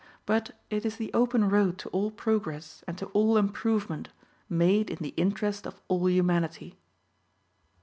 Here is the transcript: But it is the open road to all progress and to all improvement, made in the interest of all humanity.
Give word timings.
But 0.25 0.57
it 0.71 0.83
is 0.83 0.95
the 0.95 1.13
open 1.13 1.47
road 1.47 1.77
to 1.77 1.89
all 1.89 2.09
progress 2.09 2.83
and 2.87 2.97
to 2.97 3.05
all 3.13 3.37
improvement, 3.37 4.09
made 4.49 4.89
in 4.89 4.97
the 4.99 5.13
interest 5.15 5.67
of 5.67 5.79
all 5.89 6.07
humanity. 6.09 6.79